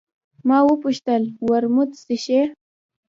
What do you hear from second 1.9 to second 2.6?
څښې؟